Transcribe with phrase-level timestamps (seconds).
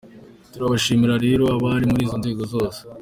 [0.51, 2.79] Turabibashimira rero abari muri izo nzego zose.